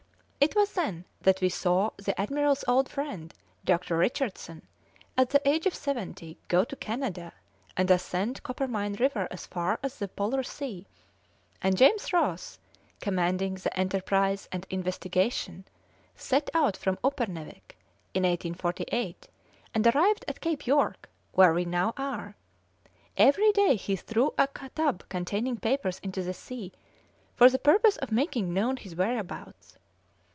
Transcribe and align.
It 0.43 0.55
was 0.55 0.73
then 0.73 1.05
that 1.21 1.39
we 1.39 1.49
saw 1.49 1.91
the 1.97 2.19
admiral's 2.19 2.65
old 2.67 2.89
friend, 2.89 3.31
Dr. 3.63 3.95
Richardson, 3.95 4.63
at 5.15 5.29
the 5.29 5.47
age 5.47 5.67
of 5.67 5.75
seventy, 5.75 6.39
go 6.47 6.63
to 6.63 6.75
Canada, 6.75 7.33
and 7.77 7.91
ascend 7.91 8.41
Coppermine 8.41 8.95
River 8.95 9.27
as 9.29 9.45
far 9.45 9.79
as 9.83 9.99
the 9.99 10.07
Polar 10.07 10.41
Sea; 10.41 10.87
and 11.61 11.77
James 11.77 12.11
Ross, 12.11 12.57
commanding 13.01 13.53
the 13.53 13.71
Enterprise 13.79 14.49
and 14.51 14.65
Investigation, 14.71 15.63
set 16.15 16.49
out 16.55 16.75
from 16.75 16.97
Uppernawik 17.03 17.77
in 18.15 18.23
1848 18.23 19.27
and 19.75 19.85
arrived 19.85 20.25
at 20.27 20.41
Cape 20.41 20.65
York, 20.65 21.07
where 21.33 21.53
we 21.53 21.65
now 21.65 21.93
are. 21.97 22.35
Every 23.15 23.51
day 23.51 23.75
he 23.75 23.95
threw 23.95 24.33
a 24.39 24.47
tub 24.47 25.03
containing 25.07 25.57
papers 25.57 25.99
into 25.99 26.23
the 26.23 26.33
sea, 26.33 26.71
for 27.35 27.47
the 27.47 27.59
purpose 27.59 27.97
of 27.97 28.11
making 28.11 28.51
known 28.55 28.77
his 28.77 28.95
whereabouts. 28.95 29.77